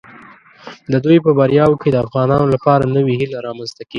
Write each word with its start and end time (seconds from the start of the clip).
د 0.91 0.93
دوی 1.05 1.17
په 1.25 1.31
بریاوو 1.37 1.81
کې 1.81 1.89
د 1.91 1.97
افغانانو 2.05 2.45
لپاره 2.53 2.91
نوې 2.95 3.13
هیله 3.19 3.37
رامنځته 3.47 3.81
کیږي. 3.83 3.89